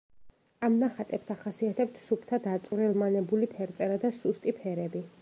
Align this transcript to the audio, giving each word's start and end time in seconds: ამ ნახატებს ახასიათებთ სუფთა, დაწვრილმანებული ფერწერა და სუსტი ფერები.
ამ 0.67 0.77
ნახატებს 0.83 1.29
ახასიათებთ 1.35 2.01
სუფთა, 2.05 2.41
დაწვრილმანებული 2.49 3.55
ფერწერა 3.55 4.03
და 4.07 4.15
სუსტი 4.25 4.61
ფერები. 4.63 5.09